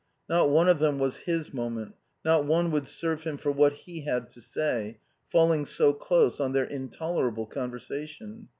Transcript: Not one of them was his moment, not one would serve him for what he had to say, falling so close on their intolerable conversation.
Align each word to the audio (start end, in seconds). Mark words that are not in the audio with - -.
Not 0.27 0.49
one 0.49 0.67
of 0.67 0.79
them 0.79 0.97
was 0.97 1.25
his 1.29 1.53
moment, 1.53 1.93
not 2.25 2.43
one 2.43 2.71
would 2.71 2.87
serve 2.87 3.23
him 3.23 3.37
for 3.37 3.51
what 3.51 3.71
he 3.73 4.01
had 4.03 4.31
to 4.31 4.41
say, 4.41 4.97
falling 5.27 5.63
so 5.63 5.93
close 5.93 6.39
on 6.39 6.53
their 6.53 6.65
intolerable 6.65 7.45
conversation. 7.45 8.47